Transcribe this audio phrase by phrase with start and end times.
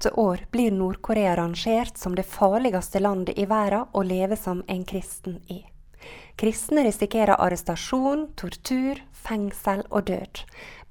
[0.00, 4.84] Etter år blir Nord-Korea rangert som det farligste landet i verden å leve som en
[4.88, 5.58] kristen i.
[6.40, 10.40] Kristne risikerer arrestasjon, tortur, fengsel og død,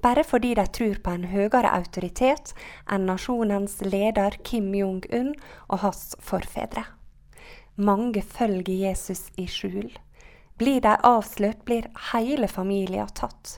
[0.06, 2.54] bare fordi de tror på en høyere autoritet
[2.86, 5.34] enn nasjonens leder Kim Jong-un
[5.72, 6.86] og hans forfedre.
[7.82, 9.90] Mange følger Jesus i skjul.
[10.62, 13.58] Blir de avslørt, blir hele familien tatt.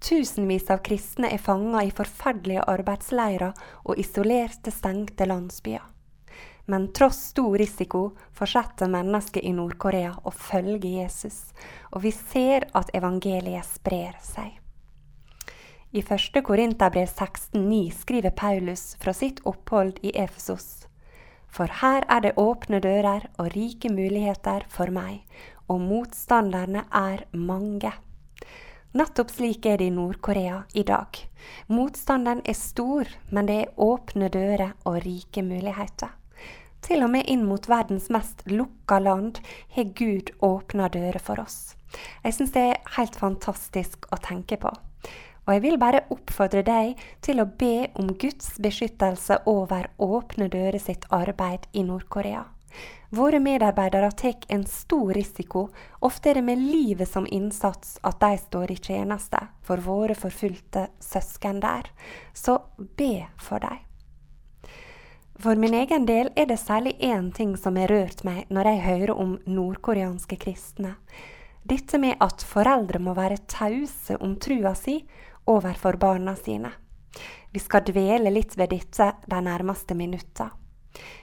[0.00, 3.52] Tusenvis av kristne er fanga i forferdelige arbeidsleirer
[3.84, 5.84] og isolerte, stengte landsbyer.
[6.70, 8.02] Men tross stor risiko
[8.36, 11.50] fortsetter mennesker i Nord-Korea å følge Jesus,
[11.92, 14.56] og vi ser at evangeliet sprer seg.
[15.90, 16.38] I 1.
[16.46, 20.86] Korinterbrev 16,9 skriver Paulus fra sitt opphold i Efesos.
[21.50, 25.24] For her er det åpne dører og rike muligheter for meg,
[25.66, 27.90] og motstanderne er mange.
[28.90, 31.14] Nettopp slik er det i Nord-Korea i dag.
[31.70, 36.10] Motstanden er stor, men det er åpne dører og rike muligheter.
[36.82, 39.38] Til og med inn mot verdens mest lukka land
[39.76, 41.76] har Gud åpna dører for oss.
[42.24, 44.74] Jeg syns det er helt fantastisk å tenke på.
[45.46, 50.82] Og jeg vil bare oppfordre deg til å be om Guds beskyttelse over Åpne dører
[50.82, 52.48] sitt arbeid i Nord-Korea.
[53.10, 55.68] Våre medarbeidere tar en stor risiko,
[55.98, 60.86] ofte er det med livet som innsats at de står i tjeneste for våre forfulgte
[61.02, 61.90] søsken der.
[62.34, 63.82] Så be for dem.
[65.40, 68.82] For min egen del er det særlig én ting som har rørt meg når jeg
[68.84, 70.94] hører om nordkoreanske kristne.
[71.64, 75.00] Dette med at foreldre må være tause om trua si
[75.48, 76.70] overfor barna sine.
[77.50, 80.59] Vi skal dvele litt ved dette de nærmeste minuttene.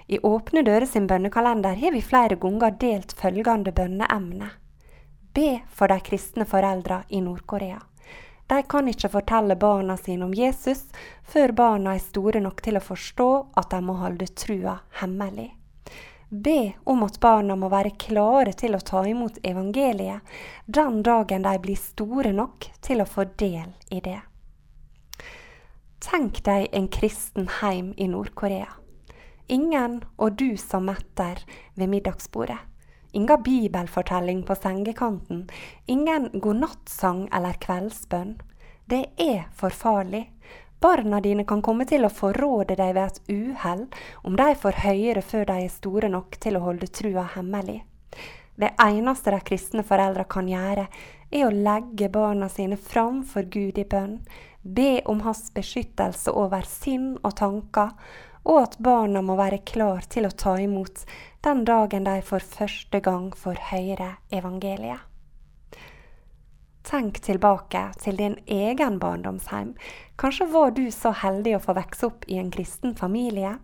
[0.07, 4.50] I Åpne dører sin bønnekalender har vi flere ganger delt følgende bønneemne.
[5.33, 7.81] Be for de kristne foreldra i Nord-Korea.
[8.47, 10.85] De kan ikke fortelle barna sine om Jesus
[11.27, 13.27] før barna er store nok til å forstå
[13.59, 15.50] at de må holde trua hemmelig.
[16.29, 21.53] Be om at barna må være klare til å ta imot evangeliet den dagen de
[21.63, 24.19] blir store nok til å få del i det.
[26.03, 28.67] Tenk deg en kristen heim i Nord-Korea.
[29.47, 31.40] Ingen og du som metter
[31.75, 32.59] ved middagsbordet.
[33.12, 35.50] Inga bibelfortelling på sengekanten.
[35.85, 38.36] Ingen godnattsang eller kveldsbønn.
[38.86, 40.25] Det er for farlig.
[40.80, 43.86] Barna dine kan komme til å forråde deg ved et uhell
[44.28, 47.80] om de får høyere før de er store nok til å holde trua hemmelig.
[48.57, 50.88] Det eneste de kristne foreldre kan gjøre,
[51.31, 54.19] er å legge barna sine fram for Gud i bønn,
[54.62, 57.94] be om hans beskyttelse over sinn og tanker,
[58.47, 61.03] og at barna må være klar til å ta imot
[61.44, 65.03] den dagen de for første gang får høre evangeliet.
[66.88, 69.74] Tenk tilbake til din egen barndomsheim.
[70.16, 73.57] Kanskje var du så heldig å få vokse opp i en kristen familie?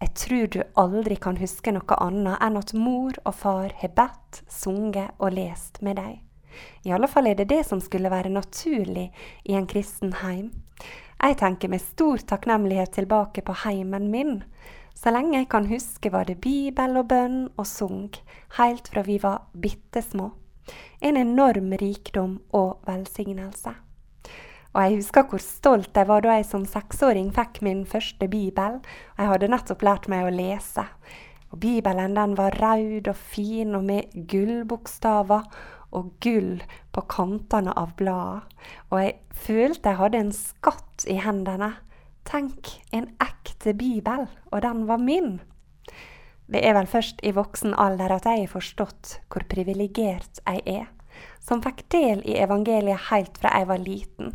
[0.00, 4.42] Jeg tror du aldri kan huske noe annet enn at mor og far har bedt,
[4.50, 6.18] sunget og lest med deg.
[6.82, 9.12] I alle fall er det det som skulle være naturlig
[9.44, 10.50] i en kristen heim.
[11.16, 14.42] Jeg tenker med stor takknemlighet tilbake på heimen min.
[14.96, 18.10] Så lenge jeg kan huske, var det bibel og bønn og sung,
[18.56, 20.30] helt fra vi var bitte små.
[21.00, 23.72] En enorm rikdom og velsignelse.
[24.76, 28.80] Og jeg husker hvor stolt jeg var da jeg som seksåring fikk min første bibel.
[29.16, 30.84] Jeg hadde nettopp lært meg å lese.
[31.48, 35.48] Og Bibelen den var rød og fin og med gullbokstaver
[35.96, 36.60] og gull
[36.92, 38.42] på kantene av bladene.
[38.90, 41.74] og jeg følte jeg hadde en skatt i hendene.
[42.26, 45.36] Tenk, en ekte bibel, og den var min.
[46.46, 50.86] Det er vel først i voksen alder at jeg har forstått hvor privilegert jeg er,
[51.42, 54.34] som fikk del i evangeliet helt fra jeg var liten.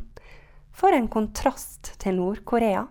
[0.72, 2.86] For en kontrast til Nord-Korea.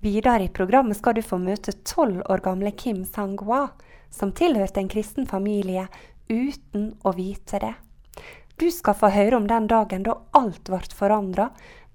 [0.00, 3.66] Videre i programmet skal du få møte tolv år gamle Kim Sang-hwa,
[4.10, 5.88] som tilhørte en kristen familie
[6.28, 7.74] uten å vite det.
[8.58, 11.48] Du skal få høre om den dagen da alt ble forandra,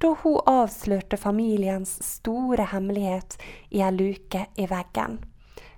[0.03, 3.38] da hun avslørte familiens store hemmelighet
[3.71, 5.21] i ei luke i veggen.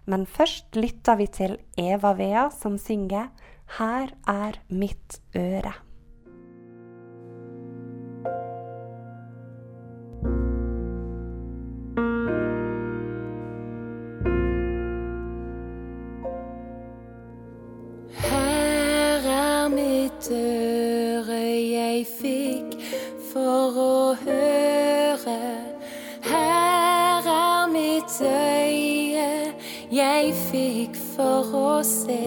[0.10, 3.30] Men først lytter vi til Eva Vea som synger
[3.78, 5.74] Her er mitt øre.
[30.50, 32.18] Fikk for å se.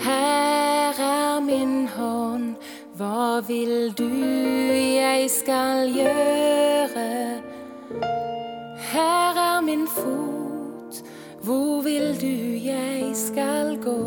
[0.00, 2.56] Her er min hånd,
[2.96, 7.42] hva vil du jeg skal gjøre?
[8.90, 11.02] Her er min fot,
[11.44, 12.34] hvor vil du
[12.64, 13.98] jeg skal gå?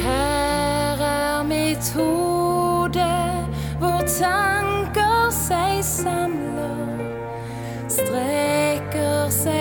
[0.00, 3.10] Her er mitt hode,
[3.78, 7.08] hvor tanker seg samler,
[7.88, 9.59] strekker seg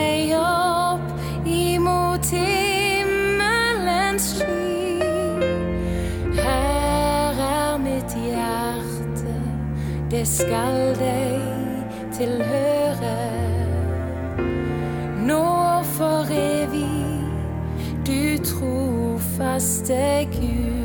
[10.29, 11.41] skal deg
[12.17, 13.15] tilhøre.
[15.25, 15.45] Nå
[15.95, 17.05] for evig,
[18.07, 20.78] du trofaste Gud.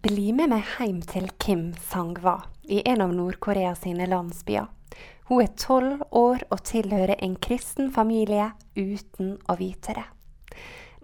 [0.00, 2.38] Bli med meg hjem til Kim Sangwa
[2.72, 4.70] i en av Nord-Korea sine landsbyer.
[5.28, 8.46] Hun er tolv år og tilhører en kristen familie
[8.78, 10.06] uten å vite det.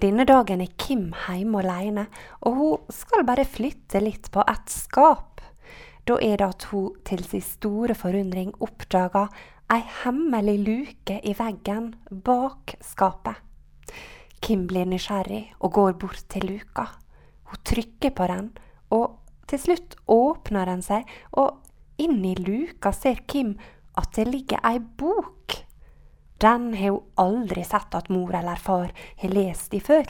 [0.00, 2.07] Denne dagen er Kim hjemme alene,
[2.41, 5.45] og hun skal bare flytte litt på et skap.
[6.09, 9.29] Da er det at hun til sin store forundring oppdager
[9.76, 13.45] ei hemmelig luke i veggen bak skapet.
[14.41, 16.95] Kim blir nysgjerrig og går bort til luka.
[17.53, 18.55] Hun trykker på den,
[18.95, 19.16] og
[19.47, 21.62] til slutt åpner den seg, og
[22.02, 23.55] inni luka ser Kim
[23.97, 25.57] at det ligger ei bok.
[26.43, 30.05] Den har hun aldri sett at mor eller far har lest i før.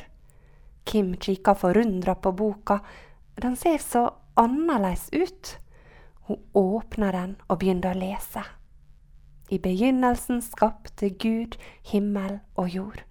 [0.86, 2.80] Kim kikker forundra på boka.
[3.38, 5.56] Den ser så annerledes ut.
[6.26, 8.42] Hun åpner den og begynner å lese.
[9.50, 11.54] I begynnelsen skapte Gud
[11.86, 13.02] himmel og jord.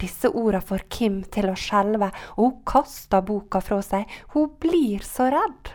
[0.00, 4.08] Disse ordene får Kim til å skjelve, og hun kaster boka fra seg.
[4.32, 5.74] Hun blir så redd.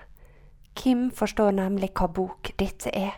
[0.76, 3.14] Kim forstår nemlig hva bok dette er,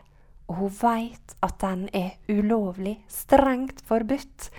[0.48, 4.50] og hun veit at den er ulovlig, strengt forbudt.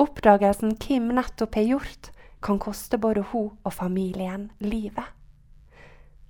[0.00, 2.12] Oppdagelsen Kim nettopp har gjort,
[2.42, 5.04] kan koste både hun og familien livet.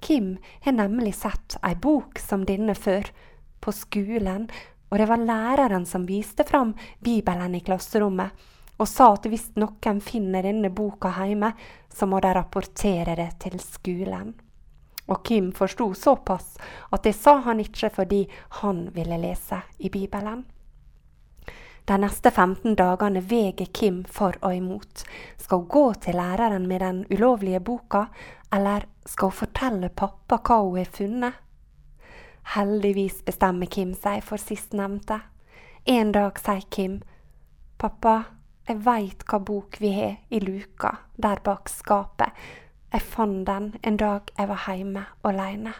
[0.03, 3.07] Kim har nemlig sett ei bok som denne før,
[3.63, 4.49] på skolen,
[4.91, 8.35] og det var læreren som viste fram Bibelen i klasserommet,
[8.79, 11.53] og sa at hvis noen finner denne boka hjemme,
[11.93, 14.33] så må de rapportere det til skolen.
[15.11, 16.57] Og Kim forsto såpass
[16.91, 18.25] at det sa han ikke fordi
[18.63, 20.45] han ville lese i Bibelen.
[21.85, 25.03] De neste 15 dagene veger Kim for og imot.
[25.37, 28.05] Skal hun gå til læreren med den ulovlige boka,
[28.55, 31.33] eller skal hun fortelle pappa hva hun har funnet?
[32.55, 35.19] Heldigvis bestemmer Kim seg for sistnevnte.
[35.87, 37.01] En dag sier Kim,
[37.79, 38.23] Pappa,
[38.69, 42.31] jeg veit hva bok vi har i luka der bak skapet.
[42.93, 45.73] Jeg fant den en dag jeg var hjemme aleine.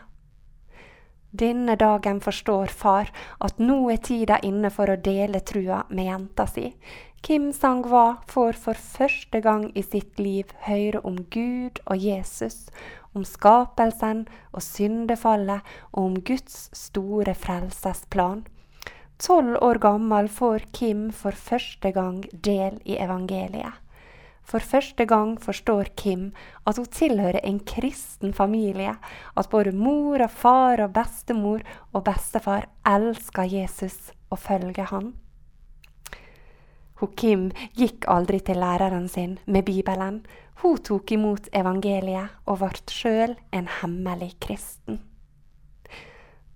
[1.33, 3.09] Denne dagen forstår far
[3.41, 6.67] at nå er tida inne for å dele trua med jenta si.
[7.23, 12.67] Kim Sang-wa får for første gang i sitt liv høre om Gud og Jesus,
[13.15, 15.63] om skapelsen og syndefallet
[15.93, 18.43] og om Guds store frelsesplan.
[19.23, 23.77] Tolv år gammel får Kim for første gang del i evangeliet.
[24.43, 26.33] For første gang forstår Kim
[26.67, 28.97] at hun tilhører en kristen familie,
[29.39, 31.63] at både mor og far og bestemor
[31.93, 35.13] og bestefar elsker Jesus og følger han.
[36.99, 37.47] Hun Kim
[37.79, 40.25] gikk aldri til læreren sin med Bibelen.
[40.67, 44.99] Hun tok imot evangeliet og ble sjøl en hemmelig kristen.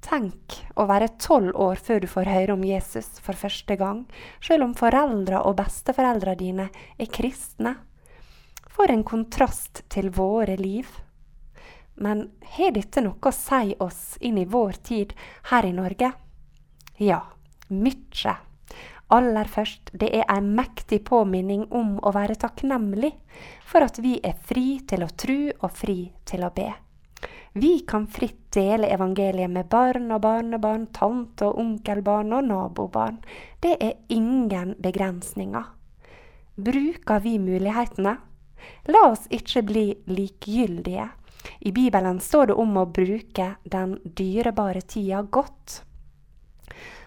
[0.07, 4.05] Tenk å være tolv år før du får høre om Jesus for første gang,
[4.39, 7.75] selv om foreldra og besteforeldra dine er kristne.
[8.71, 10.87] For en kontrast til våre liv.
[11.99, 15.17] Men har dette noe å si oss inn i vår tid
[15.51, 16.13] her i Norge?
[17.03, 17.23] Ja,
[17.73, 18.37] mykje.
[19.11, 23.15] Aller først, det er en mektig påminning om å være takknemlig
[23.67, 26.71] for at vi er fri til å tru og fri til å be.
[27.57, 33.17] Vi kan fritt dele evangeliet med barn og barnebarn, tante og onkelbarn og nabobarn.
[33.65, 35.65] Det er ingen begrensninger.
[36.57, 38.13] Bruker vi mulighetene?
[38.93, 41.09] La oss ikke bli likegyldige.
[41.65, 45.81] I Bibelen står det om å bruke den dyrebare tida godt.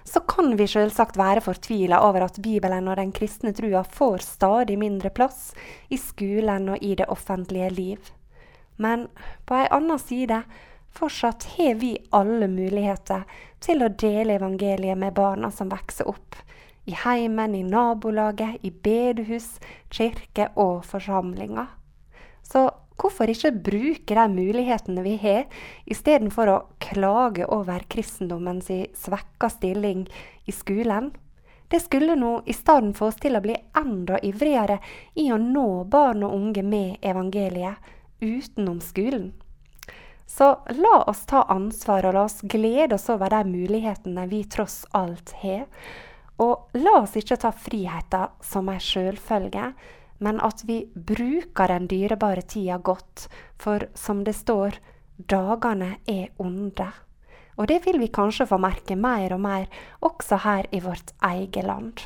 [0.02, 4.82] Så kan vi selvsagt være fortvila over at Bibelen og den kristne trua får stadig
[4.82, 5.52] mindre plass
[5.94, 8.16] i skolen og i det offentlige liv.
[8.80, 9.08] Men
[9.46, 10.42] på ei anna side,
[10.96, 13.26] fortsatt har vi alle muligheter
[13.60, 16.38] til å dele evangeliet med barna som vokser opp.
[16.88, 19.58] I heimen, i nabolaget, i bedehus,
[19.92, 21.68] kirke og forsamlinger.
[22.42, 22.70] Så
[23.00, 25.46] hvorfor ikke bruke de mulighetene vi har,
[25.86, 28.72] istedenfor å klage over kristendommens
[29.04, 30.08] svekka stilling
[30.48, 31.12] i skolen?
[31.70, 34.80] Det skulle nå i stedet få oss til å bli enda ivrigere
[35.20, 39.34] i å nå barn og unge med evangeliet utenom skolen.
[40.30, 44.84] Så la oss ta ansvar, og la oss glede oss over de mulighetene vi tross
[44.94, 45.66] alt har.
[46.38, 49.72] Og la oss ikke ta friheten som ei sjølfølge,
[50.20, 53.26] men at vi bruker den dyrebare tida godt.
[53.58, 54.78] For som det står,
[55.18, 56.92] dagene er onde.
[57.58, 59.68] Og det vil vi kanskje få merke mer og mer
[60.06, 62.06] også her i vårt eget land.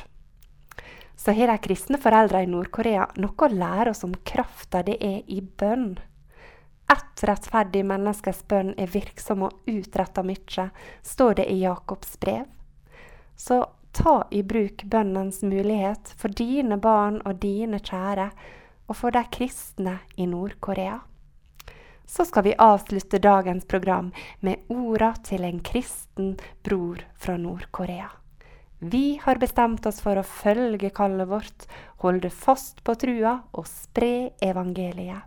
[1.16, 5.22] Så har de kristne foreldra i Nord-Korea noe å lære oss om krafta det er
[5.30, 5.94] i bønn.
[6.90, 10.68] Ett rettferdig menneskes bønn er virksom og utretta mye,
[11.02, 12.44] står det i Jakobs brev.
[13.36, 13.62] Så
[13.94, 18.30] ta i bruk bønnens mulighet for dine barn og dine kjære,
[18.84, 20.98] og for de kristne i Nord-Korea.
[22.06, 26.34] Så skal vi avslutte dagens program med orda til en kristen
[26.66, 28.10] bror fra Nord-Korea.
[28.86, 31.62] Vi har bestemt oss for å følge kallet vårt,
[32.02, 35.24] holde fast på trua og spre evangeliet.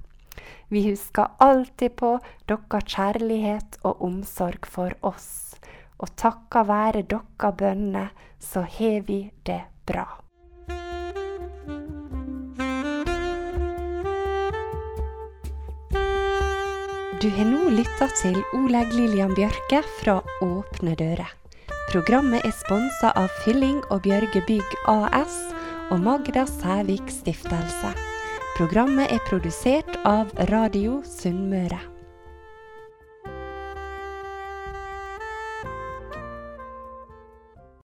[0.69, 2.11] Vi husker alltid på
[2.45, 5.55] deres kjærlighet og omsorg for oss.
[5.97, 10.05] Og takka være deres bønner, så har vi det bra.
[17.17, 21.33] Du har nå lytta til Oleg Lillian Bjørke fra Åpne dører.
[21.87, 25.37] Programmet er sponsa av Fylling og Bjørge Bygg AS
[25.87, 27.93] og Magda Sævik Stiftelse.
[28.57, 31.96] Programmet er produsert av Radio Sunnmøre.